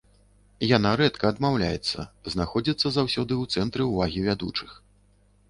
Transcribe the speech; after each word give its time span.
Яна 0.77 0.93
рэдка 1.01 1.29
адмаўляецца, 1.33 2.07
знаходзіцца 2.35 2.87
заўсёды 2.97 3.33
ў 3.41 3.59
цэнтры 3.59 3.87
ўвагі 3.93 4.27
вядучых. 4.31 4.75